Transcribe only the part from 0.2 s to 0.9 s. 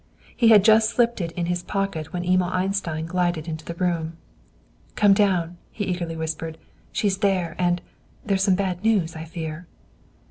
He had just